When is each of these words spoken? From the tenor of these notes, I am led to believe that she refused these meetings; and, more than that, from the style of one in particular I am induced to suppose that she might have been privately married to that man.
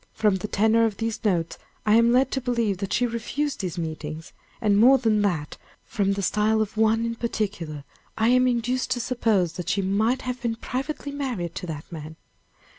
From 0.13 0.37
the 0.37 0.47
tenor 0.47 0.85
of 0.85 0.97
these 0.97 1.23
notes, 1.23 1.59
I 1.85 1.93
am 1.93 2.11
led 2.11 2.31
to 2.31 2.41
believe 2.41 2.79
that 2.79 2.91
she 2.91 3.05
refused 3.05 3.59
these 3.59 3.77
meetings; 3.77 4.33
and, 4.59 4.79
more 4.79 4.97
than 4.97 5.21
that, 5.21 5.57
from 5.85 6.13
the 6.13 6.23
style 6.23 6.59
of 6.59 6.75
one 6.75 7.05
in 7.05 7.13
particular 7.13 7.83
I 8.17 8.29
am 8.29 8.47
induced 8.47 8.89
to 8.93 8.99
suppose 8.99 9.53
that 9.53 9.69
she 9.69 9.83
might 9.83 10.23
have 10.23 10.41
been 10.41 10.55
privately 10.55 11.11
married 11.11 11.53
to 11.53 11.67
that 11.67 11.85
man. 11.91 12.15